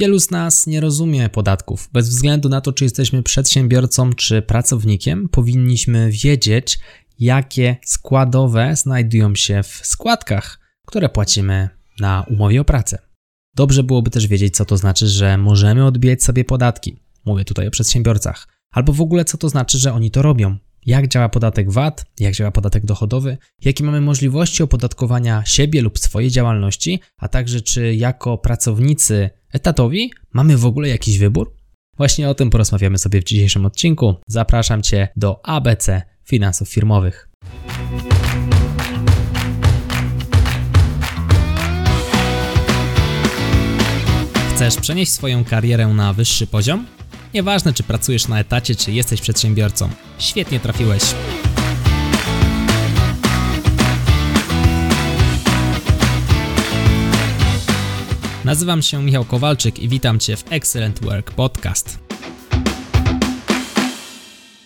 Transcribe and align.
Wielu 0.00 0.20
z 0.20 0.30
nas 0.30 0.66
nie 0.66 0.80
rozumie 0.80 1.28
podatków. 1.28 1.88
Bez 1.92 2.08
względu 2.08 2.48
na 2.48 2.60
to, 2.60 2.72
czy 2.72 2.84
jesteśmy 2.84 3.22
przedsiębiorcą, 3.22 4.12
czy 4.12 4.42
pracownikiem, 4.42 5.28
powinniśmy 5.28 6.10
wiedzieć, 6.10 6.78
jakie 7.18 7.76
składowe 7.84 8.76
znajdują 8.76 9.34
się 9.34 9.62
w 9.62 9.80
składkach, 9.82 10.60
które 10.86 11.08
płacimy 11.08 11.68
na 11.98 12.24
umowie 12.30 12.60
o 12.60 12.64
pracę. 12.64 12.98
Dobrze 13.54 13.82
byłoby 13.82 14.10
też 14.10 14.26
wiedzieć, 14.26 14.56
co 14.56 14.64
to 14.64 14.76
znaczy, 14.76 15.08
że 15.08 15.38
możemy 15.38 15.86
odbijać 15.86 16.22
sobie 16.22 16.44
podatki. 16.44 16.96
Mówię 17.24 17.44
tutaj 17.44 17.68
o 17.68 17.70
przedsiębiorcach. 17.70 18.48
Albo 18.70 18.92
w 18.92 19.00
ogóle, 19.00 19.24
co 19.24 19.38
to 19.38 19.48
znaczy, 19.48 19.78
że 19.78 19.92
oni 19.92 20.10
to 20.10 20.22
robią. 20.22 20.56
Jak 20.86 21.08
działa 21.08 21.28
podatek 21.28 21.72
VAT, 21.72 22.04
jak 22.20 22.34
działa 22.34 22.50
podatek 22.50 22.86
dochodowy, 22.86 23.38
jakie 23.64 23.84
mamy 23.84 24.00
możliwości 24.00 24.62
opodatkowania 24.62 25.42
siebie 25.46 25.82
lub 25.82 25.98
swojej 25.98 26.30
działalności, 26.30 27.00
a 27.18 27.28
także 27.28 27.60
czy 27.60 27.94
jako 27.94 28.38
pracownicy 28.38 29.30
etatowi 29.52 30.10
mamy 30.32 30.56
w 30.56 30.66
ogóle 30.66 30.88
jakiś 30.88 31.18
wybór? 31.18 31.54
Właśnie 31.96 32.28
o 32.28 32.34
tym 32.34 32.50
porozmawiamy 32.50 32.98
sobie 32.98 33.20
w 33.20 33.24
dzisiejszym 33.24 33.66
odcinku. 33.66 34.14
Zapraszam 34.26 34.82
Cię 34.82 35.08
do 35.16 35.46
ABC 35.46 36.02
Finansów 36.24 36.68
Firmowych. 36.68 37.28
Chcesz 44.54 44.76
przenieść 44.76 45.12
swoją 45.12 45.44
karierę 45.44 45.86
na 45.86 46.12
wyższy 46.12 46.46
poziom? 46.46 46.86
Nieważne, 47.34 47.72
czy 47.72 47.82
pracujesz 47.82 48.28
na 48.28 48.40
etacie, 48.40 48.74
czy 48.74 48.92
jesteś 48.92 49.20
przedsiębiorcą. 49.20 49.90
Świetnie 50.18 50.60
trafiłeś. 50.60 51.02
Nazywam 58.44 58.82
się 58.82 59.02
Michał 59.02 59.24
Kowalczyk 59.24 59.78
i 59.78 59.88
witam 59.88 60.18
Cię 60.18 60.36
w 60.36 60.52
Excellent 60.52 61.04
Work 61.04 61.30
Podcast. 61.30 61.98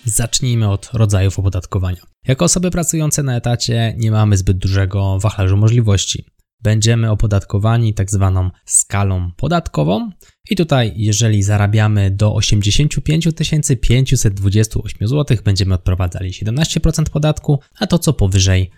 Zacznijmy 0.04 0.70
od 0.70 0.90
rodzajów 0.92 1.38
opodatkowania. 1.38 2.02
Jako 2.28 2.44
osoby 2.44 2.70
pracujące 2.70 3.22
na 3.22 3.36
etacie 3.36 3.94
nie 3.96 4.10
mamy 4.10 4.36
zbyt 4.36 4.58
dużego 4.58 5.18
wachlarzu 5.18 5.56
możliwości 5.56 6.24
będziemy 6.64 7.10
opodatkowani 7.10 7.94
tak 7.94 8.10
zwaną 8.10 8.50
skalą 8.64 9.30
podatkową. 9.36 10.10
I 10.50 10.56
tutaj, 10.56 10.92
jeżeli 10.96 11.42
zarabiamy 11.42 12.10
do 12.10 12.34
85 12.34 13.28
528 13.80 15.08
zł, 15.08 15.36
będziemy 15.44 15.74
odprowadzali 15.74 16.30
17% 16.30 17.04
podatku, 17.10 17.60
a 17.78 17.86
to 17.86 17.98
co 17.98 18.12
powyżej 18.12 18.70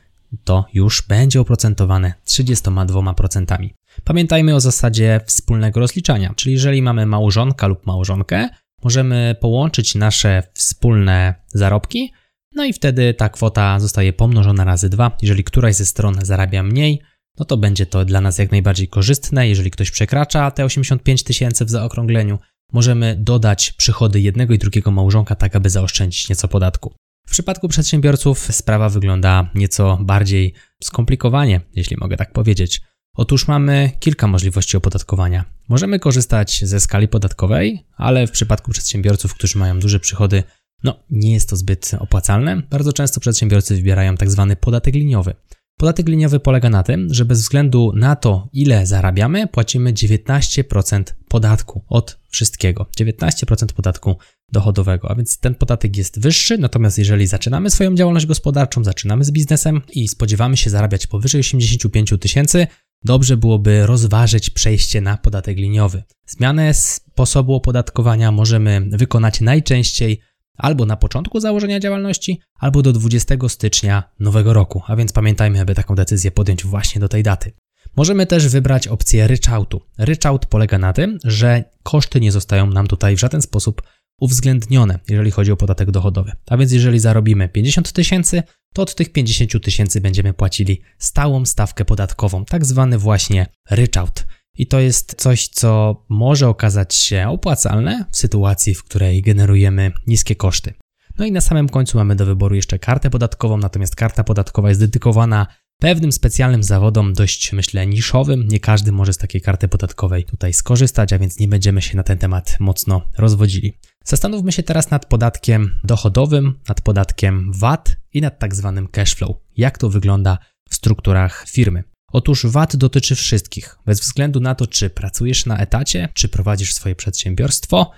to 0.44 0.64
już 0.74 1.02
będzie 1.08 1.40
oprocentowane 1.40 2.14
32%. 2.26 3.68
Pamiętajmy 4.04 4.54
o 4.54 4.60
zasadzie 4.60 5.20
wspólnego 5.26 5.80
rozliczania, 5.80 6.34
czyli 6.36 6.52
jeżeli 6.52 6.82
mamy 6.82 7.06
małżonka 7.06 7.66
lub 7.66 7.86
małżonkę, 7.86 8.48
możemy 8.82 9.36
połączyć 9.40 9.94
nasze 9.94 10.42
wspólne 10.54 11.34
zarobki, 11.48 12.12
no 12.54 12.64
i 12.64 12.72
wtedy 12.72 13.14
ta 13.14 13.28
kwota 13.28 13.80
zostaje 13.80 14.12
pomnożona 14.12 14.64
razy 14.64 14.88
dwa. 14.88 15.16
Jeżeli 15.22 15.44
któraś 15.44 15.74
ze 15.74 15.86
stron 15.86 16.18
zarabia 16.22 16.62
mniej, 16.62 17.02
no 17.38 17.44
to 17.44 17.56
będzie 17.56 17.86
to 17.86 18.04
dla 18.04 18.20
nas 18.20 18.38
jak 18.38 18.50
najbardziej 18.50 18.88
korzystne. 18.88 19.48
Jeżeli 19.48 19.70
ktoś 19.70 19.90
przekracza 19.90 20.50
te 20.50 20.64
85 20.64 21.22
tysięcy 21.22 21.64
w 21.64 21.70
zaokrągleniu, 21.70 22.38
możemy 22.72 23.16
dodać 23.18 23.72
przychody 23.72 24.20
jednego 24.20 24.54
i 24.54 24.58
drugiego 24.58 24.90
małżonka, 24.90 25.34
tak 25.34 25.56
aby 25.56 25.70
zaoszczędzić 25.70 26.28
nieco 26.28 26.48
podatku. 26.48 26.94
W 27.26 27.30
przypadku 27.30 27.68
przedsiębiorców 27.68 28.38
sprawa 28.38 28.88
wygląda 28.88 29.50
nieco 29.54 29.98
bardziej 30.00 30.54
skomplikowanie, 30.84 31.60
jeśli 31.74 31.96
mogę 31.96 32.16
tak 32.16 32.32
powiedzieć. 32.32 32.80
Otóż 33.16 33.48
mamy 33.48 33.90
kilka 34.00 34.26
możliwości 34.26 34.76
opodatkowania. 34.76 35.44
Możemy 35.68 35.98
korzystać 35.98 36.60
ze 36.64 36.80
skali 36.80 37.08
podatkowej, 37.08 37.86
ale 37.96 38.26
w 38.26 38.30
przypadku 38.30 38.70
przedsiębiorców, 38.70 39.34
którzy 39.34 39.58
mają 39.58 39.80
duże 39.80 40.00
przychody, 40.00 40.42
no 40.82 41.04
nie 41.10 41.32
jest 41.32 41.48
to 41.48 41.56
zbyt 41.56 41.90
opłacalne. 41.98 42.62
Bardzo 42.70 42.92
często 42.92 43.20
przedsiębiorcy 43.20 43.76
wybierają 43.76 44.16
tak 44.16 44.30
zwany 44.30 44.56
podatek 44.56 44.94
liniowy. 44.94 45.34
Podatek 45.78 46.08
liniowy 46.08 46.40
polega 46.40 46.70
na 46.70 46.82
tym, 46.82 47.14
że 47.14 47.24
bez 47.24 47.40
względu 47.40 47.92
na 47.94 48.16
to, 48.16 48.48
ile 48.52 48.86
zarabiamy, 48.86 49.46
płacimy 49.46 49.92
19% 49.92 51.02
podatku 51.28 51.84
od 51.88 52.18
wszystkiego. 52.28 52.86
19% 53.00 53.72
podatku 53.72 54.16
dochodowego, 54.52 55.10
a 55.10 55.14
więc 55.14 55.38
ten 55.38 55.54
podatek 55.54 55.96
jest 55.96 56.20
wyższy. 56.20 56.58
Natomiast 56.58 56.98
jeżeli 56.98 57.26
zaczynamy 57.26 57.70
swoją 57.70 57.94
działalność 57.94 58.26
gospodarczą, 58.26 58.84
zaczynamy 58.84 59.24
z 59.24 59.30
biznesem 59.30 59.82
i 59.92 60.08
spodziewamy 60.08 60.56
się 60.56 60.70
zarabiać 60.70 61.06
powyżej 61.06 61.40
85 61.40 62.12
tysięcy, 62.20 62.66
dobrze 63.04 63.36
byłoby 63.36 63.86
rozważyć 63.86 64.50
przejście 64.50 65.00
na 65.00 65.16
podatek 65.16 65.56
liniowy. 65.56 66.02
Zmianę 66.26 66.74
sposobu 66.74 67.54
opodatkowania 67.54 68.32
możemy 68.32 68.82
wykonać 68.90 69.40
najczęściej 69.40 70.20
albo 70.56 70.86
na 70.86 70.96
początku 70.96 71.40
założenia 71.40 71.80
działalności, 71.80 72.40
albo 72.58 72.82
do 72.82 72.92
20 72.92 73.34
stycznia 73.48 74.02
nowego 74.20 74.52
roku, 74.52 74.82
a 74.86 74.96
więc 74.96 75.12
pamiętajmy, 75.12 75.60
aby 75.60 75.74
taką 75.74 75.94
decyzję 75.94 76.30
podjąć 76.30 76.64
właśnie 76.64 77.00
do 77.00 77.08
tej 77.08 77.22
daty. 77.22 77.52
Możemy 77.96 78.26
też 78.26 78.48
wybrać 78.48 78.88
opcję 78.88 79.26
ryczałtu. 79.26 79.80
Ryczałt 79.98 80.46
polega 80.46 80.78
na 80.78 80.92
tym, 80.92 81.18
że 81.24 81.64
koszty 81.82 82.20
nie 82.20 82.32
zostają 82.32 82.66
nam 82.66 82.86
tutaj 82.86 83.16
w 83.16 83.20
żaden 83.20 83.42
sposób 83.42 83.82
uwzględnione, 84.20 84.98
jeżeli 85.08 85.30
chodzi 85.30 85.52
o 85.52 85.56
podatek 85.56 85.90
dochodowy. 85.90 86.32
A 86.46 86.56
więc 86.56 86.72
jeżeli 86.72 86.98
zarobimy 86.98 87.48
50 87.48 87.92
tysięcy, 87.92 88.42
to 88.74 88.82
od 88.82 88.94
tych 88.94 89.12
50 89.12 89.64
tysięcy 89.64 90.00
będziemy 90.00 90.32
płacili 90.32 90.80
stałą 90.98 91.44
stawkę 91.44 91.84
podatkową, 91.84 92.44
tak 92.44 92.64
zwany 92.64 92.98
właśnie 92.98 93.46
ryczałt. 93.70 94.26
I 94.58 94.66
to 94.66 94.80
jest 94.80 95.14
coś, 95.14 95.48
co 95.48 96.04
może 96.08 96.48
okazać 96.48 96.94
się 96.94 97.28
opłacalne 97.28 98.04
w 98.10 98.16
sytuacji, 98.16 98.74
w 98.74 98.84
której 98.84 99.22
generujemy 99.22 99.92
niskie 100.06 100.36
koszty. 100.36 100.74
No 101.18 101.26
i 101.26 101.32
na 101.32 101.40
samym 101.40 101.68
końcu 101.68 101.98
mamy 101.98 102.16
do 102.16 102.26
wyboru 102.26 102.54
jeszcze 102.54 102.78
kartę 102.78 103.10
podatkową, 103.10 103.56
natomiast 103.56 103.96
karta 103.96 104.24
podatkowa 104.24 104.68
jest 104.68 104.80
dedykowana 104.80 105.46
pewnym 105.80 106.12
specjalnym 106.12 106.62
zawodom, 106.62 107.12
dość 107.12 107.52
myślę 107.52 107.86
niszowym. 107.86 108.48
Nie 108.48 108.60
każdy 108.60 108.92
może 108.92 109.12
z 109.12 109.18
takiej 109.18 109.40
karty 109.40 109.68
podatkowej 109.68 110.24
tutaj 110.24 110.52
skorzystać, 110.52 111.12
a 111.12 111.18
więc 111.18 111.38
nie 111.38 111.48
będziemy 111.48 111.82
się 111.82 111.96
na 111.96 112.02
ten 112.02 112.18
temat 112.18 112.56
mocno 112.60 113.10
rozwodzili. 113.18 113.78
Zastanówmy 114.04 114.52
się 114.52 114.62
teraz 114.62 114.90
nad 114.90 115.06
podatkiem 115.06 115.70
dochodowym, 115.84 116.60
nad 116.68 116.80
podatkiem 116.80 117.52
VAT 117.54 117.96
i 118.12 118.20
nad 118.20 118.38
tak 118.38 118.54
zwanym 118.54 118.88
cashflow. 118.88 119.36
Jak 119.56 119.78
to 119.78 119.90
wygląda 119.90 120.38
w 120.70 120.74
strukturach 120.74 121.44
firmy? 121.48 121.84
Otóż 122.16 122.46
VAT 122.46 122.76
dotyczy 122.76 123.14
wszystkich. 123.14 123.78
Bez 123.86 124.00
względu 124.00 124.40
na 124.40 124.54
to, 124.54 124.66
czy 124.66 124.90
pracujesz 124.90 125.46
na 125.46 125.58
etacie, 125.58 126.08
czy 126.14 126.28
prowadzisz 126.28 126.74
swoje 126.74 126.94
przedsiębiorstwo, 126.94 127.90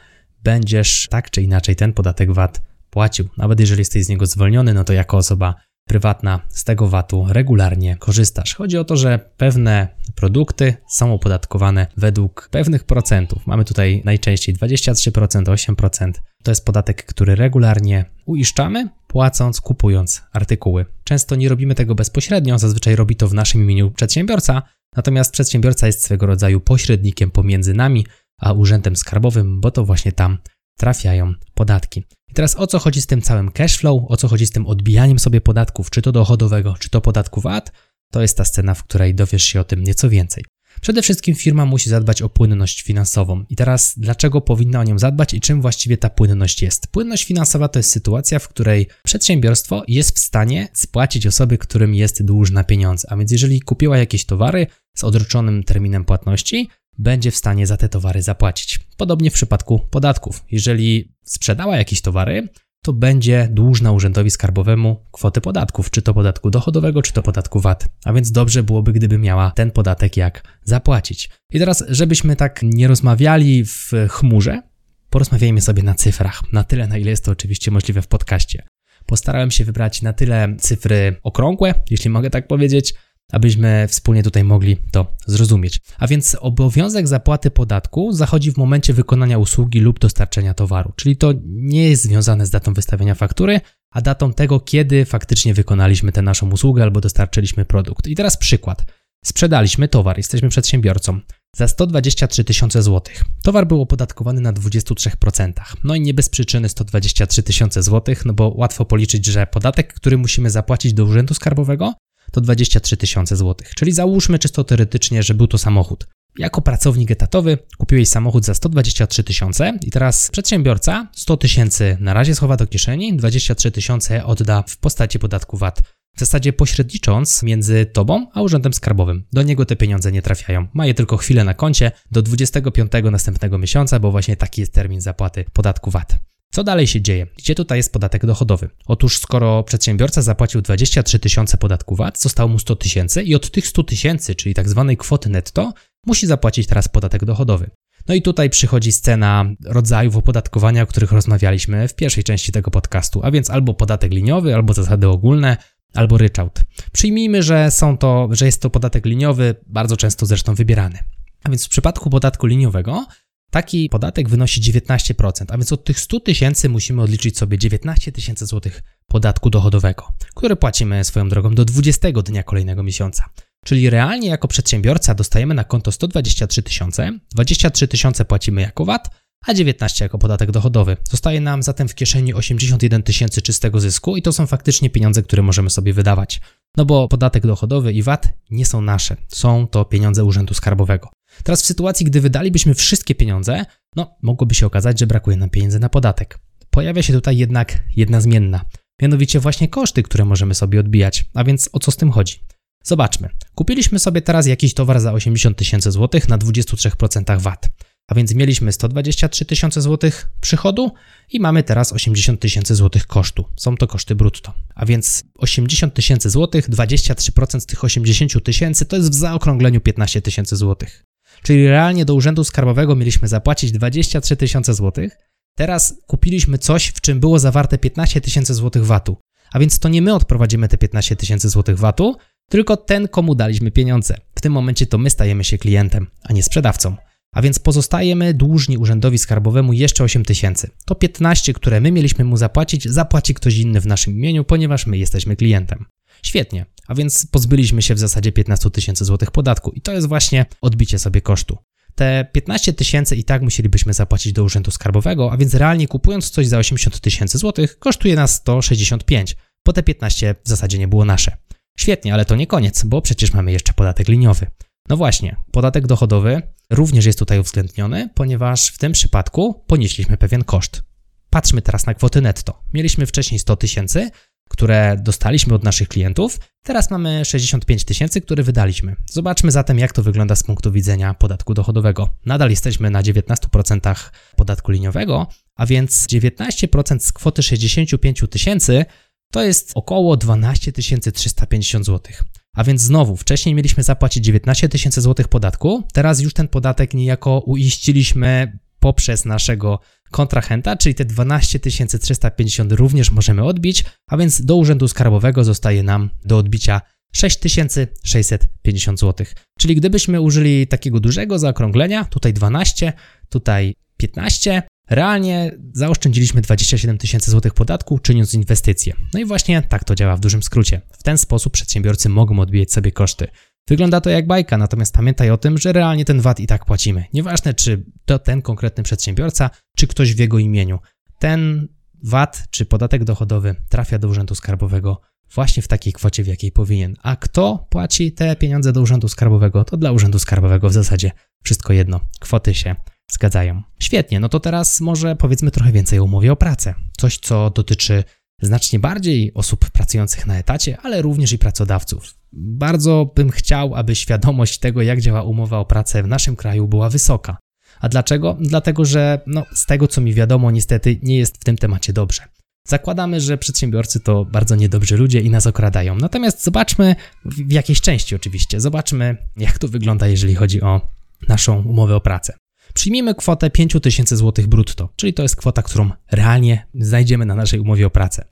będziesz 0.44 1.06
tak 1.10 1.30
czy 1.30 1.42
inaczej 1.42 1.76
ten 1.76 1.92
podatek 1.92 2.32
VAT 2.32 2.62
płacił. 2.90 3.28
Nawet 3.36 3.60
jeżeli 3.60 3.80
jesteś 3.80 4.04
z 4.04 4.08
niego 4.08 4.26
zwolniony, 4.26 4.74
no 4.74 4.84
to 4.84 4.92
jako 4.92 5.16
osoba 5.16 5.54
prywatna 5.88 6.40
z 6.48 6.64
tego 6.64 6.88
VAT-u 6.88 7.26
regularnie 7.28 7.96
korzystasz. 7.96 8.54
Chodzi 8.54 8.78
o 8.78 8.84
to, 8.84 8.96
że 8.96 9.30
pewne 9.36 9.88
produkty 10.14 10.74
są 10.88 11.14
opodatkowane 11.14 11.86
według 11.96 12.48
pewnych 12.50 12.84
procentów. 12.84 13.46
Mamy 13.46 13.64
tutaj 13.64 14.02
najczęściej 14.04 14.54
23%, 14.54 15.42
8%. 15.42 16.12
To 16.42 16.50
jest 16.50 16.64
podatek, 16.64 17.04
który 17.04 17.34
regularnie 17.34 18.04
uiszczamy, 18.26 18.88
płacąc, 19.06 19.60
kupując 19.60 20.22
artykuły. 20.32 20.86
Często 21.04 21.36
nie 21.36 21.48
robimy 21.48 21.74
tego 21.74 21.94
bezpośrednio, 21.94 22.58
zazwyczaj 22.58 22.96
robi 22.96 23.16
to 23.16 23.28
w 23.28 23.34
naszym 23.34 23.62
imieniu 23.62 23.90
przedsiębiorca, 23.90 24.62
natomiast 24.96 25.32
przedsiębiorca 25.32 25.86
jest 25.86 26.04
swego 26.04 26.26
rodzaju 26.26 26.60
pośrednikiem 26.60 27.30
pomiędzy 27.30 27.74
nami 27.74 28.06
a 28.40 28.52
urzędem 28.52 28.96
skarbowym, 28.96 29.60
bo 29.60 29.70
to 29.70 29.84
właśnie 29.84 30.12
tam 30.12 30.38
trafiają 30.78 31.34
podatki. 31.54 32.04
Teraz 32.38 32.56
o 32.56 32.66
co 32.66 32.78
chodzi 32.78 33.02
z 33.02 33.06
tym 33.06 33.22
całym 33.22 33.50
cashflow, 33.50 34.02
o 34.08 34.16
co 34.16 34.28
chodzi 34.28 34.46
z 34.46 34.50
tym 34.50 34.66
odbijaniem 34.66 35.18
sobie 35.18 35.40
podatków, 35.40 35.90
czy 35.90 36.02
to 36.02 36.12
dochodowego, 36.12 36.74
czy 36.78 36.90
to 36.90 37.00
podatku 37.00 37.40
VAT, 37.40 37.72
to 38.12 38.22
jest 38.22 38.36
ta 38.36 38.44
scena, 38.44 38.74
w 38.74 38.84
której 38.84 39.14
dowiesz 39.14 39.44
się 39.44 39.60
o 39.60 39.64
tym 39.64 39.84
nieco 39.84 40.10
więcej. 40.10 40.44
Przede 40.80 41.02
wszystkim 41.02 41.34
firma 41.34 41.66
musi 41.66 41.90
zadbać 41.90 42.22
o 42.22 42.28
płynność 42.28 42.82
finansową. 42.82 43.44
I 43.48 43.56
teraz 43.56 43.94
dlaczego 43.96 44.40
powinna 44.40 44.80
o 44.80 44.84
nią 44.84 44.98
zadbać 44.98 45.34
i 45.34 45.40
czym 45.40 45.62
właściwie 45.62 45.96
ta 45.96 46.10
płynność 46.10 46.62
jest? 46.62 46.86
Płynność 46.86 47.24
finansowa 47.24 47.68
to 47.68 47.78
jest 47.78 47.90
sytuacja, 47.90 48.38
w 48.38 48.48
której 48.48 48.86
przedsiębiorstwo 49.04 49.82
jest 49.88 50.16
w 50.16 50.18
stanie 50.18 50.68
spłacić 50.72 51.26
osoby, 51.26 51.58
którym 51.58 51.94
jest 51.94 52.24
dłużna 52.24 52.64
pieniądze. 52.64 53.08
A 53.10 53.16
więc 53.16 53.32
jeżeli 53.32 53.60
kupiła 53.60 53.98
jakieś 53.98 54.24
towary 54.24 54.66
z 54.96 55.04
odroczonym 55.04 55.64
terminem 55.64 56.04
płatności, 56.04 56.68
będzie 56.98 57.30
w 57.30 57.36
stanie 57.36 57.66
za 57.66 57.76
te 57.76 57.88
towary 57.88 58.22
zapłacić. 58.22 58.78
Podobnie 58.96 59.30
w 59.30 59.34
przypadku 59.34 59.80
podatków. 59.90 60.44
Jeżeli 60.50 61.12
sprzedała 61.24 61.76
jakieś 61.76 62.00
towary, 62.00 62.48
to 62.82 62.92
będzie 62.92 63.48
dłużna 63.52 63.92
urzędowi 63.92 64.30
skarbowemu 64.30 65.06
kwoty 65.12 65.40
podatków, 65.40 65.90
czy 65.90 66.02
to 66.02 66.14
podatku 66.14 66.50
dochodowego, 66.50 67.02
czy 67.02 67.12
to 67.12 67.22
podatku 67.22 67.60
VAT. 67.60 67.88
A 68.04 68.12
więc 68.12 68.32
dobrze 68.32 68.62
byłoby, 68.62 68.92
gdyby 68.92 69.18
miała 69.18 69.50
ten 69.50 69.70
podatek 69.70 70.16
jak 70.16 70.42
zapłacić. 70.64 71.30
I 71.52 71.58
teraz, 71.58 71.84
żebyśmy 71.88 72.36
tak 72.36 72.60
nie 72.62 72.88
rozmawiali 72.88 73.64
w 73.64 73.92
chmurze, 74.08 74.62
porozmawiajmy 75.10 75.60
sobie 75.60 75.82
na 75.82 75.94
cyfrach, 75.94 76.52
na 76.52 76.64
tyle, 76.64 76.86
na 76.86 76.98
ile 76.98 77.10
jest 77.10 77.24
to 77.24 77.32
oczywiście 77.32 77.70
możliwe 77.70 78.02
w 78.02 78.06
podcaście. 78.06 78.62
Postarałem 79.06 79.50
się 79.50 79.64
wybrać 79.64 80.02
na 80.02 80.12
tyle 80.12 80.56
cyfry 80.58 81.16
okrągłe, 81.22 81.74
jeśli 81.90 82.10
mogę 82.10 82.30
tak 82.30 82.46
powiedzieć, 82.46 82.94
abyśmy 83.32 83.86
wspólnie 83.88 84.22
tutaj 84.22 84.44
mogli 84.44 84.76
to 84.90 85.16
zrozumieć. 85.26 85.80
A 85.98 86.06
więc 86.06 86.36
obowiązek 86.40 87.08
zapłaty 87.08 87.50
podatku 87.50 88.12
zachodzi 88.12 88.52
w 88.52 88.56
momencie 88.56 88.94
wykonania 88.94 89.38
usługi 89.38 89.80
lub 89.80 89.98
dostarczenia 89.98 90.54
towaru, 90.54 90.92
czyli 90.96 91.16
to 91.16 91.32
nie 91.46 91.88
jest 91.88 92.02
związane 92.02 92.46
z 92.46 92.50
datą 92.50 92.74
wystawienia 92.74 93.14
faktury, 93.14 93.60
a 93.90 94.00
datą 94.00 94.32
tego, 94.32 94.60
kiedy 94.60 95.04
faktycznie 95.04 95.54
wykonaliśmy 95.54 96.12
tę 96.12 96.22
naszą 96.22 96.50
usługę 96.50 96.82
albo 96.82 97.00
dostarczyliśmy 97.00 97.64
produkt. 97.64 98.06
I 98.06 98.14
teraz 98.14 98.36
przykład. 98.36 98.84
Sprzedaliśmy 99.24 99.88
towar, 99.88 100.16
jesteśmy 100.16 100.48
przedsiębiorcą 100.48 101.20
za 101.56 101.68
123 101.68 102.44
tysiące 102.44 102.82
złotych. 102.82 103.24
Towar 103.42 103.66
był 103.66 103.80
opodatkowany 103.80 104.40
na 104.40 104.52
23%. 104.52 105.52
No 105.84 105.94
i 105.94 106.00
nie 106.00 106.14
bez 106.14 106.28
przyczyny 106.28 106.68
123 106.68 107.42
tysiące 107.42 107.82
złotych, 107.82 108.24
no 108.24 108.32
bo 108.32 108.48
łatwo 108.56 108.84
policzyć, 108.84 109.26
że 109.26 109.46
podatek, 109.46 109.94
który 109.94 110.18
musimy 110.18 110.50
zapłacić 110.50 110.94
do 110.94 111.04
Urzędu 111.04 111.34
Skarbowego, 111.34 111.94
to 112.30 112.40
23 112.40 112.96
tysiące 112.96 113.36
złotych. 113.36 113.74
Czyli 113.74 113.92
załóżmy 113.92 114.38
czysto 114.38 114.64
teoretycznie, 114.64 115.22
że 115.22 115.34
był 115.34 115.46
to 115.46 115.58
samochód. 115.58 116.06
Jako 116.38 116.62
pracownik 116.62 117.10
etatowy 117.10 117.58
kupiłeś 117.78 118.08
samochód 118.08 118.44
za 118.44 118.54
123 118.54 119.24
tysiące 119.24 119.78
i 119.82 119.90
teraz 119.90 120.30
przedsiębiorca 120.30 121.08
100 121.12 121.36
tysięcy 121.36 121.96
na 122.00 122.14
razie 122.14 122.34
schowa 122.34 122.56
do 122.56 122.66
kieszeni, 122.66 123.16
23 123.16 123.70
tysiące 123.70 124.24
odda 124.24 124.64
w 124.66 124.76
postaci 124.76 125.18
podatku 125.18 125.56
VAT 125.56 125.82
w 126.18 126.20
zasadzie 126.20 126.52
pośrednicząc 126.52 127.42
między 127.42 127.86
tobą 127.86 128.26
a 128.34 128.42
urzędem 128.42 128.72
skarbowym. 128.72 129.24
Do 129.32 129.42
niego 129.42 129.64
te 129.64 129.76
pieniądze 129.76 130.12
nie 130.12 130.22
trafiają. 130.22 130.66
Ma 130.74 130.86
je 130.86 130.94
tylko 130.94 131.16
chwilę 131.16 131.44
na 131.44 131.54
koncie 131.54 131.92
do 132.10 132.22
25 132.22 132.92
następnego 133.10 133.58
miesiąca, 133.58 133.98
bo 133.98 134.10
właśnie 134.10 134.36
taki 134.36 134.60
jest 134.60 134.72
termin 134.72 135.00
zapłaty 135.00 135.44
podatku 135.52 135.90
VAT. 135.90 136.18
Co 136.50 136.64
dalej 136.64 136.86
się 136.86 137.00
dzieje? 137.00 137.26
Gdzie 137.38 137.54
tutaj 137.54 137.78
jest 137.78 137.92
podatek 137.92 138.26
dochodowy? 138.26 138.68
Otóż 138.86 139.18
skoro 139.18 139.62
przedsiębiorca 139.62 140.22
zapłacił 140.22 140.62
23 140.62 141.18
tysiące 141.18 141.58
podatku 141.58 141.96
VAT, 141.96 142.20
zostało 142.20 142.48
mu 142.48 142.58
100 142.58 142.76
tysięcy 142.76 143.22
i 143.22 143.34
od 143.34 143.50
tych 143.50 143.66
100 143.66 143.82
tysięcy, 143.82 144.34
czyli 144.34 144.54
tak 144.54 144.68
zwanej 144.68 144.96
kwoty 144.96 145.30
netto, 145.30 145.72
musi 146.06 146.26
zapłacić 146.26 146.66
teraz 146.66 146.88
podatek 146.88 147.24
dochodowy. 147.24 147.70
No 148.08 148.14
i 148.14 148.22
tutaj 148.22 148.50
przychodzi 148.50 148.92
scena 148.92 149.44
rodzajów 149.64 150.16
opodatkowania, 150.16 150.82
o 150.82 150.86
których 150.86 151.12
rozmawialiśmy 151.12 151.88
w 151.88 151.94
pierwszej 151.94 152.24
części 152.24 152.52
tego 152.52 152.70
podcastu, 152.70 153.20
a 153.22 153.30
więc 153.30 153.50
albo 153.50 153.74
podatek 153.74 154.12
liniowy, 154.12 154.54
albo 154.54 154.74
zasady 154.74 155.08
ogólne, 155.08 155.56
albo 155.94 156.18
ryczałt. 156.18 156.60
Przyjmijmy, 156.92 157.42
że, 157.42 157.70
są 157.70 157.98
to, 157.98 158.28
że 158.30 158.46
jest 158.46 158.62
to 158.62 158.70
podatek 158.70 159.06
liniowy, 159.06 159.54
bardzo 159.66 159.96
często 159.96 160.26
zresztą 160.26 160.54
wybierany. 160.54 160.98
A 161.44 161.50
więc 161.50 161.66
w 161.66 161.68
przypadku 161.68 162.10
podatku 162.10 162.46
liniowego 162.46 163.06
taki 163.50 163.88
podatek 163.88 164.28
wynosi 164.28 164.60
19%, 164.60 165.44
a 165.48 165.56
więc 165.56 165.72
od 165.72 165.84
tych 165.84 166.00
100 166.00 166.20
tysięcy 166.20 166.68
musimy 166.68 167.02
odliczyć 167.02 167.38
sobie 167.38 167.58
19 167.58 168.12
tysięcy 168.12 168.46
złotych 168.46 168.82
podatku 169.06 169.50
dochodowego, 169.50 170.12
który 170.34 170.56
płacimy 170.56 171.04
swoją 171.04 171.28
drogą 171.28 171.54
do 171.54 171.64
20 171.64 172.12
dnia 172.12 172.42
kolejnego 172.42 172.82
miesiąca. 172.82 173.24
Czyli 173.64 173.90
realnie 173.90 174.28
jako 174.28 174.48
przedsiębiorca 174.48 175.14
dostajemy 175.14 175.54
na 175.54 175.64
konto 175.64 175.92
123 175.92 176.62
tysiące, 176.62 177.18
23 177.34 177.88
tysiące 177.88 178.24
płacimy 178.24 178.60
jako 178.60 178.84
VAT, 178.84 179.10
a 179.46 179.54
19 179.54 180.04
jako 180.04 180.18
podatek 180.18 180.50
dochodowy. 180.50 180.96
Zostaje 181.10 181.40
nam 181.40 181.62
zatem 181.62 181.88
w 181.88 181.94
kieszeni 181.94 182.34
81 182.34 183.02
tysięcy 183.02 183.42
czystego 183.42 183.80
zysku 183.80 184.16
i 184.16 184.22
to 184.22 184.32
są 184.32 184.46
faktycznie 184.46 184.90
pieniądze, 184.90 185.22
które 185.22 185.42
możemy 185.42 185.70
sobie 185.70 185.92
wydawać. 185.92 186.40
No 186.76 186.84
bo 186.84 187.08
podatek 187.08 187.46
dochodowy 187.46 187.92
i 187.92 188.02
VAT 188.02 188.28
nie 188.50 188.66
są 188.66 188.82
nasze, 188.82 189.16
są 189.28 189.66
to 189.66 189.84
pieniądze 189.84 190.24
Urzędu 190.24 190.54
Skarbowego. 190.54 191.10
Teraz 191.42 191.62
w 191.62 191.66
sytuacji, 191.66 192.06
gdy 192.06 192.20
wydalibyśmy 192.20 192.74
wszystkie 192.74 193.14
pieniądze, 193.14 193.64
no 193.96 194.16
mogłoby 194.22 194.54
się 194.54 194.66
okazać, 194.66 195.00
że 195.00 195.06
brakuje 195.06 195.36
nam 195.36 195.50
pieniędzy 195.50 195.78
na 195.78 195.88
podatek. 195.88 196.38
Pojawia 196.70 197.02
się 197.02 197.12
tutaj 197.12 197.36
jednak 197.36 197.78
jedna 197.96 198.20
zmienna, 198.20 198.64
mianowicie 199.02 199.40
właśnie 199.40 199.68
koszty, 199.68 200.02
które 200.02 200.24
możemy 200.24 200.54
sobie 200.54 200.80
odbijać. 200.80 201.24
A 201.34 201.44
więc 201.44 201.70
o 201.72 201.78
co 201.78 201.90
z 201.90 201.96
tym 201.96 202.10
chodzi? 202.10 202.40
Zobaczmy. 202.84 203.28
Kupiliśmy 203.54 203.98
sobie 203.98 204.22
teraz 204.22 204.46
jakiś 204.46 204.74
towar 204.74 205.00
za 205.00 205.12
80 205.12 205.56
tysięcy 205.56 205.90
złotych 205.90 206.28
na 206.28 206.38
23% 206.38 207.40
VAT. 207.40 207.68
A 208.08 208.14
więc 208.14 208.34
mieliśmy 208.34 208.72
123 208.72 209.44
tysiące 209.44 209.82
złotych 209.82 210.30
przychodu 210.40 210.92
i 211.32 211.40
mamy 211.40 211.62
teraz 211.62 211.92
80 211.92 212.40
tysięcy 212.40 212.74
złotych 212.74 213.06
kosztu. 213.06 213.44
Są 213.56 213.76
to 213.76 213.86
koszty 213.86 214.14
brutto. 214.14 214.54
A 214.74 214.86
więc 214.86 215.24
80 215.34 215.94
tysięcy 215.94 216.30
złotych, 216.30 216.70
23% 216.70 217.60
z 217.60 217.66
tych 217.66 217.84
80 217.84 218.44
tysięcy 218.44 218.84
to 218.84 218.96
jest 218.96 219.10
w 219.10 219.14
zaokrągleniu 219.14 219.80
15 219.80 220.22
tysięcy 220.22 220.56
złotych. 220.56 221.07
Czyli 221.42 221.68
realnie 221.68 222.04
do 222.04 222.14
urzędu 222.14 222.44
skarbowego 222.44 222.96
mieliśmy 222.96 223.28
zapłacić 223.28 223.72
23 223.72 224.36
tysiące 224.36 224.74
złotych. 224.74 225.16
Teraz 225.56 225.94
kupiliśmy 226.06 226.58
coś, 226.58 226.86
w 226.86 227.00
czym 227.00 227.20
było 227.20 227.38
zawarte 227.38 227.78
15 227.78 228.20
tysięcy 228.20 228.54
złotych 228.54 228.86
VAT-u. 228.86 229.16
A 229.52 229.58
więc 229.58 229.78
to 229.78 229.88
nie 229.88 230.02
my 230.02 230.14
odprowadzimy 230.14 230.68
te 230.68 230.78
15 230.78 231.16
tysięcy 231.16 231.48
złotych 231.48 231.78
VAT-u, 231.78 232.16
tylko 232.50 232.76
ten, 232.76 233.08
komu 233.08 233.34
daliśmy 233.34 233.70
pieniądze. 233.70 234.16
W 234.34 234.40
tym 234.40 234.52
momencie 234.52 234.86
to 234.86 234.98
my 234.98 235.10
stajemy 235.10 235.44
się 235.44 235.58
klientem, 235.58 236.06
a 236.22 236.32
nie 236.32 236.42
sprzedawcą. 236.42 236.96
A 237.32 237.42
więc 237.42 237.58
pozostajemy 237.58 238.34
dłużni 238.34 238.78
urzędowi 238.78 239.18
skarbowemu 239.18 239.72
jeszcze 239.72 240.04
8 240.04 240.24
tysięcy. 240.24 240.70
To 240.84 240.94
15, 240.94 241.52
które 241.52 241.80
my 241.80 241.92
mieliśmy 241.92 242.24
mu 242.24 242.36
zapłacić, 242.36 242.88
zapłaci 242.88 243.34
ktoś 243.34 243.58
inny 243.58 243.80
w 243.80 243.86
naszym 243.86 244.12
imieniu, 244.12 244.44
ponieważ 244.44 244.86
my 244.86 244.98
jesteśmy 244.98 245.36
klientem. 245.36 245.84
Świetnie, 246.22 246.66
a 246.86 246.94
więc 246.94 247.26
pozbyliśmy 247.26 247.82
się 247.82 247.94
w 247.94 247.98
zasadzie 247.98 248.32
15 248.32 248.70
tysięcy 248.70 249.04
złotych 249.04 249.30
podatku 249.30 249.70
i 249.70 249.80
to 249.80 249.92
jest 249.92 250.08
właśnie 250.08 250.46
odbicie 250.60 250.98
sobie 250.98 251.20
kosztu. 251.20 251.58
Te 251.94 252.26
15 252.32 252.72
tysięcy 252.72 253.16
i 253.16 253.24
tak 253.24 253.42
musielibyśmy 253.42 253.92
zapłacić 253.92 254.32
do 254.32 254.44
urzędu 254.44 254.70
skarbowego, 254.70 255.32
a 255.32 255.36
więc 255.36 255.54
realnie 255.54 255.88
kupując 255.88 256.30
coś 256.30 256.46
za 256.46 256.58
80 256.58 257.00
tysięcy 257.00 257.38
złotych 257.38 257.78
kosztuje 257.78 258.16
nas 258.16 258.34
165, 258.34 259.36
bo 259.66 259.72
te 259.72 259.82
15 259.82 260.34
w 260.44 260.48
zasadzie 260.48 260.78
nie 260.78 260.88
było 260.88 261.04
nasze. 261.04 261.36
Świetnie, 261.78 262.14
ale 262.14 262.24
to 262.24 262.36
nie 262.36 262.46
koniec, 262.46 262.84
bo 262.84 263.02
przecież 263.02 263.32
mamy 263.32 263.52
jeszcze 263.52 263.72
podatek 263.72 264.08
liniowy. 264.08 264.46
No 264.88 264.96
właśnie, 264.96 265.36
podatek 265.52 265.86
dochodowy 265.86 266.42
również 266.70 267.06
jest 267.06 267.18
tutaj 267.18 267.38
uwzględniony, 267.38 268.10
ponieważ 268.14 268.68
w 268.68 268.78
tym 268.78 268.92
przypadku 268.92 269.64
ponieśliśmy 269.66 270.16
pewien 270.16 270.44
koszt. 270.44 270.82
Patrzmy 271.30 271.62
teraz 271.62 271.86
na 271.86 271.94
kwoty 271.94 272.20
netto. 272.20 272.62
Mieliśmy 272.74 273.06
wcześniej 273.06 273.38
100 273.38 273.56
tysięcy, 273.56 274.10
które 274.48 274.96
dostaliśmy 275.02 275.54
od 275.54 275.64
naszych 275.64 275.88
klientów, 275.88 276.38
teraz 276.62 276.90
mamy 276.90 277.24
65 277.24 277.84
tysięcy, 277.84 278.20
które 278.20 278.42
wydaliśmy. 278.42 278.96
Zobaczmy 279.10 279.50
zatem, 279.50 279.78
jak 279.78 279.92
to 279.92 280.02
wygląda 280.02 280.36
z 280.36 280.42
punktu 280.42 280.72
widzenia 280.72 281.14
podatku 281.14 281.54
dochodowego. 281.54 282.08
Nadal 282.26 282.50
jesteśmy 282.50 282.90
na 282.90 283.02
19% 283.02 284.10
podatku 284.36 284.72
liniowego, 284.72 285.26
a 285.54 285.66
więc 285.66 286.06
19% 286.06 286.98
z 286.98 287.12
kwoty 287.12 287.42
65 287.42 288.24
tysięcy 288.30 288.84
to 289.32 289.44
jest 289.44 289.72
około 289.74 290.16
12 290.16 290.72
350 291.12 291.86
zł. 291.86 292.12
A 292.54 292.64
więc 292.64 292.80
znowu, 292.80 293.16
wcześniej 293.16 293.54
mieliśmy 293.54 293.82
zapłacić 293.82 294.24
19 294.24 294.68
tysięcy 294.68 295.00
złotych 295.00 295.28
podatku, 295.28 295.82
teraz 295.92 296.20
już 296.20 296.34
ten 296.34 296.48
podatek 296.48 296.94
niejako 296.94 297.38
uiściliśmy 297.38 298.58
poprzez 298.80 299.24
naszego 299.24 299.78
kontrahenta, 300.10 300.76
czyli 300.76 300.94
te 300.94 301.04
12 301.04 301.60
350 302.00 302.72
również 302.72 303.10
możemy 303.10 303.44
odbić, 303.44 303.84
a 304.10 304.16
więc 304.16 304.42
do 304.42 304.56
Urzędu 304.56 304.88
Skarbowego 304.88 305.44
zostaje 305.44 305.82
nam 305.82 306.10
do 306.24 306.38
odbicia 306.38 306.80
6650 307.12 309.00
zł. 309.00 309.26
Czyli 309.58 309.76
gdybyśmy 309.76 310.20
użyli 310.20 310.66
takiego 310.66 311.00
dużego 311.00 311.38
zaokrąglenia, 311.38 312.04
tutaj 312.04 312.32
12, 312.32 312.92
tutaj 313.28 313.74
15, 313.96 314.62
Realnie 314.90 315.58
zaoszczędziliśmy 315.72 316.40
27 316.40 316.98
tysięcy 316.98 317.30
złotych 317.30 317.54
podatku, 317.54 317.98
czyniąc 317.98 318.34
inwestycje. 318.34 318.94
No 319.14 319.20
i 319.20 319.24
właśnie 319.24 319.62
tak 319.62 319.84
to 319.84 319.94
działa 319.94 320.16
w 320.16 320.20
dużym 320.20 320.42
skrócie. 320.42 320.80
W 320.92 321.02
ten 321.02 321.18
sposób 321.18 321.52
przedsiębiorcy 321.52 322.08
mogą 322.08 322.40
odbijać 322.40 322.72
sobie 322.72 322.92
koszty. 322.92 323.28
Wygląda 323.68 324.00
to 324.00 324.10
jak 324.10 324.26
bajka, 324.26 324.58
natomiast 324.58 324.94
pamiętaj 324.94 325.30
o 325.30 325.36
tym, 325.36 325.58
że 325.58 325.72
realnie 325.72 326.04
ten 326.04 326.20
VAT 326.20 326.40
i 326.40 326.46
tak 326.46 326.64
płacimy. 326.64 327.04
Nieważne, 327.12 327.54
czy 327.54 327.84
to 328.04 328.18
ten 328.18 328.42
konkretny 328.42 328.82
przedsiębiorca, 328.82 329.50
czy 329.76 329.86
ktoś 329.86 330.14
w 330.14 330.18
jego 330.18 330.38
imieniu. 330.38 330.78
Ten 331.18 331.68
VAT 332.02 332.42
czy 332.50 332.66
podatek 332.66 333.04
dochodowy 333.04 333.54
trafia 333.68 333.98
do 333.98 334.08
Urzędu 334.08 334.34
Skarbowego 334.34 335.00
właśnie 335.34 335.62
w 335.62 335.68
takiej 335.68 335.92
kwocie, 335.92 336.24
w 336.24 336.26
jakiej 336.26 336.52
powinien. 336.52 336.96
A 337.02 337.16
kto 337.16 337.66
płaci 337.70 338.12
te 338.12 338.36
pieniądze 338.36 338.72
do 338.72 338.80
Urzędu 338.80 339.08
Skarbowego, 339.08 339.64
to 339.64 339.76
dla 339.76 339.92
Urzędu 339.92 340.18
Skarbowego 340.18 340.68
w 340.68 340.72
zasadzie 340.72 341.10
wszystko 341.44 341.72
jedno. 341.72 342.00
Kwoty 342.20 342.54
się 342.54 342.76
zgadzają. 343.12 343.62
Świetnie, 343.78 344.20
no 344.20 344.28
to 344.28 344.40
teraz 344.40 344.80
może 344.80 345.16
powiedzmy 345.16 345.50
trochę 345.50 345.72
więcej 345.72 345.98
o 345.98 346.04
umowie 346.04 346.32
o 346.32 346.36
pracę. 346.36 346.74
Coś, 346.98 347.18
co 347.18 347.50
dotyczy 347.50 348.04
znacznie 348.42 348.78
bardziej 348.78 349.34
osób 349.34 349.70
pracujących 349.70 350.26
na 350.26 350.38
etacie, 350.38 350.78
ale 350.82 351.02
również 351.02 351.32
i 351.32 351.38
pracodawców. 351.38 352.17
Bardzo 352.32 353.12
bym 353.14 353.30
chciał, 353.30 353.74
aby 353.74 353.94
świadomość 353.94 354.58
tego, 354.58 354.82
jak 354.82 355.00
działa 355.00 355.22
umowa 355.22 355.58
o 355.58 355.64
pracę 355.64 356.02
w 356.02 356.06
naszym 356.06 356.36
kraju, 356.36 356.68
była 356.68 356.90
wysoka. 356.90 357.36
A 357.80 357.88
dlaczego? 357.88 358.36
Dlatego, 358.40 358.84
że 358.84 359.20
no, 359.26 359.44
z 359.54 359.66
tego 359.66 359.88
co 359.88 360.00
mi 360.00 360.14
wiadomo, 360.14 360.50
niestety 360.50 360.98
nie 361.02 361.18
jest 361.18 361.36
w 361.36 361.44
tym 361.44 361.56
temacie 361.56 361.92
dobrze. 361.92 362.22
Zakładamy, 362.68 363.20
że 363.20 363.38
przedsiębiorcy 363.38 364.00
to 364.00 364.24
bardzo 364.24 364.56
niedobrzy 364.56 364.96
ludzie 364.96 365.20
i 365.20 365.30
nas 365.30 365.46
okradają. 365.46 365.96
Natomiast 365.96 366.44
zobaczmy, 366.44 366.96
w 367.24 367.52
jakiejś 367.52 367.80
części 367.80 368.14
oczywiście, 368.14 368.60
zobaczmy, 368.60 369.16
jak 369.36 369.58
to 369.58 369.68
wygląda, 369.68 370.06
jeżeli 370.06 370.34
chodzi 370.34 370.62
o 370.62 370.80
naszą 371.28 371.62
umowę 371.62 371.96
o 371.96 372.00
pracę. 372.00 372.34
Przyjmijmy 372.74 373.14
kwotę 373.14 373.50
5000 373.50 374.16
zł 374.16 374.48
brutto, 374.48 374.88
czyli 374.96 375.14
to 375.14 375.22
jest 375.22 375.36
kwota, 375.36 375.62
którą 375.62 375.90
realnie 376.12 376.66
znajdziemy 376.74 377.26
na 377.26 377.34
naszej 377.34 377.60
umowie 377.60 377.86
o 377.86 377.90
pracę. 377.90 378.24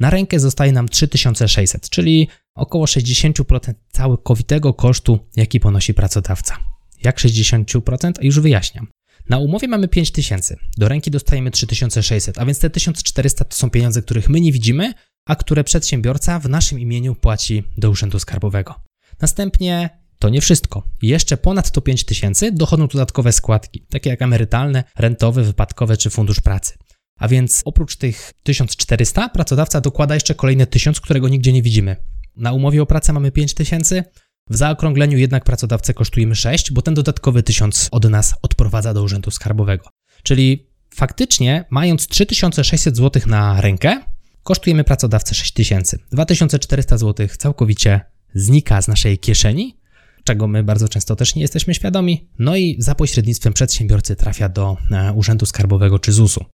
Na 0.00 0.10
rękę 0.10 0.40
zostaje 0.40 0.72
nam 0.72 0.88
3600, 0.88 1.90
czyli 1.90 2.28
około 2.54 2.84
60% 2.84 3.74
całkowitego 3.90 4.74
kosztu, 4.74 5.18
jaki 5.36 5.60
ponosi 5.60 5.94
pracodawca. 5.94 6.56
Jak 7.04 7.18
60%? 7.18 8.12
Już 8.20 8.40
wyjaśniam. 8.40 8.86
Na 9.28 9.38
umowie 9.38 9.68
mamy 9.68 9.88
5000, 9.88 10.56
do 10.76 10.88
ręki 10.88 11.10
dostajemy 11.10 11.50
3600, 11.50 12.38
a 12.38 12.44
więc 12.44 12.58
te 12.58 12.70
1400 12.70 13.44
to 13.44 13.56
są 13.56 13.70
pieniądze, 13.70 14.02
których 14.02 14.28
my 14.28 14.40
nie 14.40 14.52
widzimy, 14.52 14.92
a 15.26 15.36
które 15.36 15.64
przedsiębiorca 15.64 16.38
w 16.38 16.48
naszym 16.48 16.80
imieniu 16.80 17.14
płaci 17.14 17.64
do 17.76 17.90
Urzędu 17.90 18.18
Skarbowego. 18.18 18.74
Następnie 19.20 19.90
to 20.18 20.28
nie 20.28 20.40
wszystko. 20.40 20.82
Jeszcze 21.02 21.36
ponad 21.36 21.70
to 21.70 21.80
5000 21.80 22.52
dochodzą 22.52 22.86
dodatkowe 22.86 23.32
składki, 23.32 23.86
takie 23.90 24.10
jak 24.10 24.22
emerytalne, 24.22 24.84
rentowe, 24.98 25.42
wypadkowe 25.42 25.96
czy 25.96 26.10
fundusz 26.10 26.40
pracy. 26.40 26.74
A 27.16 27.28
więc 27.28 27.62
oprócz 27.64 27.96
tych 27.96 28.32
1400 28.42 29.28
pracodawca 29.28 29.80
dokłada 29.80 30.14
jeszcze 30.14 30.34
kolejne 30.34 30.66
1000, 30.66 31.00
którego 31.00 31.28
nigdzie 31.28 31.52
nie 31.52 31.62
widzimy. 31.62 31.96
Na 32.36 32.52
umowie 32.52 32.82
o 32.82 32.86
pracę 32.86 33.12
mamy 33.12 33.32
5000, 33.32 34.04
w 34.50 34.56
zaokrągleniu 34.56 35.18
jednak 35.18 35.44
pracodawcę 35.44 35.94
kosztujemy 35.94 36.34
6, 36.34 36.72
bo 36.72 36.82
ten 36.82 36.94
dodatkowy 36.94 37.42
1000 37.42 37.88
od 37.90 38.10
nas 38.10 38.34
odprowadza 38.42 38.94
do 38.94 39.02
Urzędu 39.02 39.30
Skarbowego. 39.30 39.88
Czyli 40.22 40.70
faktycznie, 40.94 41.64
mając 41.70 42.06
3600 42.06 42.96
zł 42.96 43.22
na 43.26 43.60
rękę, 43.60 44.00
kosztujemy 44.42 44.84
pracodawcę 44.84 45.34
6000. 45.34 45.98
2400 46.12 46.98
zł 46.98 47.28
całkowicie 47.38 48.00
znika 48.34 48.82
z 48.82 48.88
naszej 48.88 49.18
kieszeni, 49.18 49.76
czego 50.24 50.48
my 50.48 50.62
bardzo 50.62 50.88
często 50.88 51.16
też 51.16 51.34
nie 51.34 51.42
jesteśmy 51.42 51.74
świadomi, 51.74 52.28
no 52.38 52.56
i 52.56 52.76
za 52.78 52.94
pośrednictwem 52.94 53.52
przedsiębiorcy 53.52 54.16
trafia 54.16 54.48
do 54.48 54.76
e, 54.90 55.12
Urzędu 55.12 55.46
Skarbowego 55.46 55.98
czy 55.98 56.12
ZUS-u. 56.12 56.44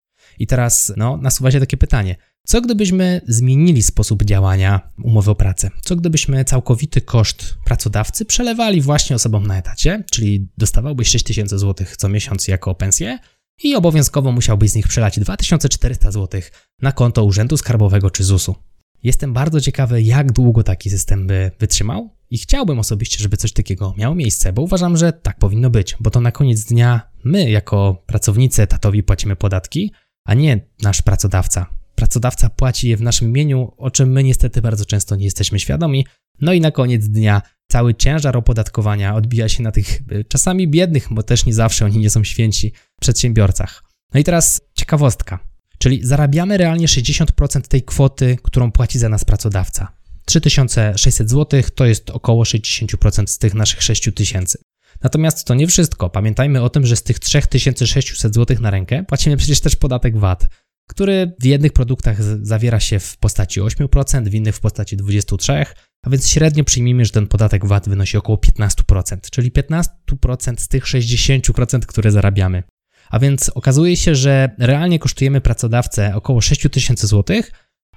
I 0.43 0.47
teraz 0.47 0.93
no, 0.97 1.17
nasuwa 1.17 1.51
się 1.51 1.61
takie 1.61 1.77
pytanie: 1.77 2.17
co 2.47 2.61
gdybyśmy 2.61 3.21
zmienili 3.29 3.83
sposób 3.83 4.25
działania 4.25 4.93
umowy 5.05 5.31
o 5.31 5.35
pracę? 5.35 5.71
Co 5.83 5.97
gdybyśmy 5.97 6.45
całkowity 6.45 7.01
koszt 7.01 7.55
pracodawcy 7.65 8.25
przelewali 8.25 8.81
właśnie 8.81 9.17
osobom 9.17 9.47
na 9.47 9.59
etacie, 9.59 10.05
czyli 10.11 10.49
dostawałbyś 10.59 11.09
6000 11.09 11.59
zł 11.59 11.87
co 11.97 12.09
miesiąc 12.09 12.49
jako 12.49 12.75
pensję 12.75 13.19
i 13.63 13.75
obowiązkowo 13.75 14.33
musiałbyś 14.33 14.71
z 14.71 14.75
nich 14.75 14.89
przelać 14.89 15.21
2400 15.21 16.11
zł 16.13 16.41
na 16.83 16.93
konto 16.93 17.25
Urzędu 17.25 17.57
Skarbowego 17.57 18.11
czy 18.11 18.25
ZUS-u. 18.25 18.55
Jestem 19.03 19.33
bardzo 19.33 19.61
ciekawy, 19.61 20.03
jak 20.03 20.33
długo 20.33 20.63
taki 20.63 20.91
system 20.91 21.27
by 21.27 21.51
wytrzymał 21.59 22.11
i 22.31 22.39
chciałbym 22.39 22.79
osobiście, 22.79 23.23
żeby 23.23 23.37
coś 23.37 23.53
takiego 23.53 23.95
miało 23.97 24.15
miejsce, 24.15 24.53
bo 24.53 24.63
uważam, 24.63 24.97
że 24.97 25.13
tak 25.13 25.39
powinno 25.39 25.71
być, 25.71 25.97
bo 26.01 26.11
to 26.11 26.21
na 26.21 26.33
koniec 26.33 26.65
dnia 26.65 27.01
my, 27.25 27.51
jako 27.51 28.03
pracownicy 28.07 28.63
etatowi, 28.63 29.03
płacimy 29.03 29.37
podatki, 29.37 29.93
a 30.25 30.35
nie 30.35 30.61
nasz 30.83 31.03
pracodawca. 31.03 31.67
Pracodawca 31.95 32.51
płaci 32.51 32.89
je 32.89 32.97
w 32.97 33.03
naszym 33.03 33.29
imieniu, 33.29 33.73
o 33.77 33.91
czym 33.91 34.13
my 34.13 34.25
niestety 34.25 34.63
bardzo 34.63 34.85
często 34.85 35.17
nie 35.17 35.25
jesteśmy 35.25 35.59
świadomi. 35.59 36.07
No 36.41 36.53
i 36.53 36.61
na 36.61 36.71
koniec 36.71 37.09
dnia 37.09 37.43
cały 37.69 37.95
ciężar 37.95 38.37
opodatkowania 38.37 39.15
odbija 39.15 39.49
się 39.49 39.63
na 39.63 39.73
tych 39.73 40.01
y, 40.13 40.25
czasami 40.29 40.69
biednych, 40.69 41.09
bo 41.11 41.23
też 41.23 41.47
nie 41.47 41.55
zawsze 41.55 41.85
oni 41.85 41.99
nie 41.99 42.11
są 42.11 42.25
święci, 42.25 42.73
przedsiębiorcach. 43.01 43.85
No 44.15 44.21
i 44.21 44.25
teraz 44.25 44.61
ciekawostka. 44.75 45.39
Czyli 45.79 46.07
zarabiamy 46.07 46.57
realnie 46.57 46.87
60% 46.87 47.61
tej 47.61 47.83
kwoty, 47.83 48.39
którą 48.43 48.73
płaci 48.73 48.99
za 48.99 49.09
nas 49.09 49.25
pracodawca. 49.25 49.93
3600 50.25 51.31
zł 51.31 51.63
to 51.75 51.87
jest 51.87 52.11
około 52.11 52.43
60% 52.43 53.27
z 53.27 53.39
tych 53.39 53.55
naszych 53.55 53.83
6000. 53.83 54.59
Natomiast 55.03 55.47
to 55.47 55.55
nie 55.55 55.67
wszystko. 55.67 56.11
Pamiętajmy 56.11 56.63
o 56.63 56.71
tym, 56.71 56.87
że 56.87 56.97
z 56.97 57.03
tych 57.03 57.19
3600 57.19 58.35
zł 58.35 58.57
na 58.61 58.71
rękę 58.71 59.05
płacimy 59.09 59.37
przecież 59.37 59.61
też 59.61 59.77
podatek 59.77 60.19
VAT, 60.19 60.49
który 60.89 61.33
w 61.41 61.45
jednych 61.45 61.73
produktach 61.73 62.23
zawiera 62.23 62.81
się 62.81 62.99
w 62.99 63.17
postaci 63.17 63.61
8%, 63.61 64.29
w 64.29 64.35
innych 64.35 64.57
w 64.57 64.61
postaci 64.61 64.97
23%, 64.97 65.65
a 66.03 66.11
więc 66.11 66.29
średnio 66.29 66.65
przyjmijmy, 66.65 67.05
że 67.05 67.11
ten 67.11 67.27
podatek 67.27 67.67
VAT 67.67 67.89
wynosi 67.89 68.17
około 68.17 68.39
15%, 68.39 69.31
czyli 69.31 69.53
15% 69.53 69.87
z 70.59 70.69
tych 70.69 70.85
60%, 70.85 71.81
które 71.81 72.13
zarabiamy. 72.13 72.63
A 73.11 73.19
więc 73.19 73.49
okazuje 73.49 73.97
się, 73.97 74.15
że 74.15 74.51
realnie 74.59 74.99
kosztujemy 74.99 75.41
pracodawcę 75.41 76.15
około 76.15 76.41
6000 76.41 77.07
zł, 77.07 77.43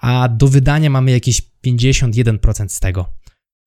a 0.02 0.30
do 0.30 0.48
wydania 0.48 0.90
mamy 0.90 1.12
jakieś 1.12 1.42
51% 1.66 2.68
z 2.68 2.80
tego. 2.80 3.14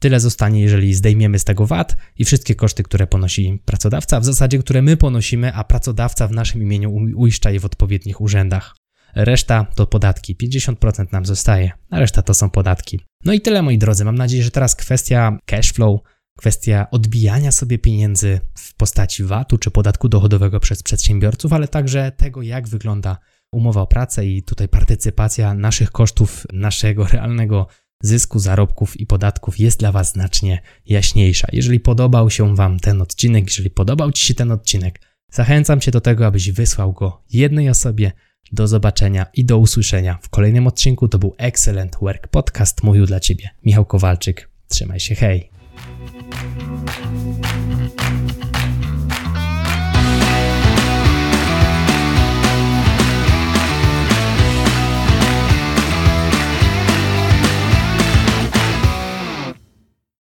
Tyle 0.01 0.21
zostanie, 0.21 0.61
jeżeli 0.61 0.95
zdejmiemy 0.95 1.39
z 1.39 1.45
tego 1.45 1.67
VAT 1.67 1.97
i 2.19 2.25
wszystkie 2.25 2.55
koszty, 2.55 2.83
które 2.83 3.07
ponosi 3.07 3.63
pracodawca, 3.65 4.21
w 4.21 4.25
zasadzie 4.25 4.59
które 4.59 4.83
my 4.83 4.97
ponosimy, 4.97 5.55
a 5.55 5.65
pracodawca 5.65 6.29
w 6.29 6.33
naszym 6.33 6.63
imieniu 6.63 6.93
uiszcza 7.17 7.51
je 7.51 7.61
w 7.61 7.65
odpowiednich 7.65 8.21
urzędach. 8.21 8.77
Reszta 9.15 9.67
to 9.75 9.87
podatki, 9.87 10.37
50% 10.37 11.13
nam 11.13 11.27
zostaje, 11.27 11.71
a 11.91 12.01
reszta 12.01 12.23
to 12.23 12.35
są 12.35 12.51
podatki. 12.51 13.01
No 13.25 13.33
i 13.33 13.41
tyle 13.41 13.63
moi 13.63 13.79
drodzy, 13.79 14.05
mam 14.05 14.15
nadzieję, 14.15 14.43
że 14.43 14.51
teraz 14.51 14.77
kwestia 14.77 15.39
cash 15.47 15.73
flow, 15.73 16.01
kwestia 16.39 16.91
odbijania 16.91 17.53
sobie 17.53 17.79
pieniędzy 17.79 18.41
w 18.59 18.75
postaci 18.75 19.25
VAT-u 19.25 19.59
czy 19.59 19.71
podatku 19.71 20.09
dochodowego 20.09 20.61
przez 20.61 20.83
przedsiębiorców, 20.83 21.53
ale 21.53 21.69
także 21.69 22.13
tego, 22.17 22.43
jak 22.43 22.69
wygląda 22.69 23.19
umowa 23.53 23.81
o 23.81 23.87
pracę 23.87 24.27
i 24.27 24.43
tutaj 24.43 24.69
partycypacja 24.69 25.55
naszych 25.55 25.91
kosztów, 25.91 26.47
naszego 26.53 27.05
realnego 27.05 27.67
zysku, 28.03 28.39
zarobków 28.39 29.01
i 29.01 29.07
podatków 29.07 29.59
jest 29.59 29.79
dla 29.79 29.93
Was 29.93 30.13
znacznie 30.13 30.63
jaśniejsza. 30.87 31.49
Jeżeli 31.53 31.81
podobał 31.81 32.31
się 32.31 32.57
Wam 32.57 32.81
ten 32.81 33.03
odcinek, 33.03 33.45
jeżeli 33.47 33.71
podobał 33.71 34.13
Ci 34.13 34.27
się 34.27 34.35
ten 34.35 34.53
odcinek, 34.53 35.01
zachęcam 35.33 35.81
Cię 35.81 35.91
do 35.91 36.01
tego, 36.01 36.27
abyś 36.27 36.51
wysłał 36.51 36.93
go 36.93 37.23
jednej 37.31 37.71
osobie. 37.71 38.13
Do 38.53 38.69
zobaczenia 38.69 39.27
i 39.35 39.45
do 39.45 39.59
usłyszenia 39.59 40.19
w 40.23 40.29
kolejnym 40.29 40.67
odcinku. 40.67 41.09
To 41.09 41.19
był 41.19 41.35
Excellent 41.39 41.97
Work 42.03 42.29
Podcast. 42.29 42.83
Mówił 42.83 43.07
dla 43.07 43.21
Ciebie 43.21 43.51
Michał 43.65 43.85
Kowalczyk. 43.85 44.49
Trzymaj 44.69 45.01
się, 45.01 45.15
hej! 45.15 45.51